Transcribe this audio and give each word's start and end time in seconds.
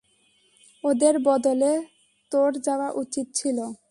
ওদের 0.83 1.15
বদলে, 1.19 1.71
তোর 2.31 2.51
যাওয়া 2.59 2.87
উচিত 2.91 3.27
ছিল। 3.35 3.57